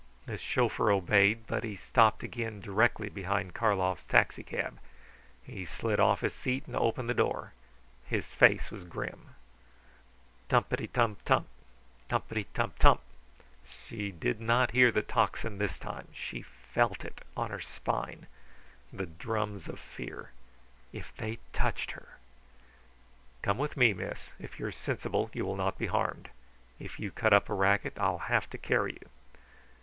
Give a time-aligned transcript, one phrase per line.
[0.25, 4.79] The chauffeur obeyed, but he stopped again directly behind Karlov's taxicab.
[5.43, 7.53] He slid off his seat and opened the door.
[8.07, 9.35] His face was grim.
[10.49, 11.47] Tumpitum tump!
[12.09, 13.01] Tumpitum tump!
[13.85, 18.25] She did not hear the tocsin this time; she felt it on her spine
[18.91, 20.31] the drums of fear.
[20.91, 22.17] If they touched her!
[23.43, 24.31] "Come with me, miss.
[24.39, 26.31] If you are sensible you will not be harmed.
[26.79, 29.07] If you cut up a racket I'll have to carry you."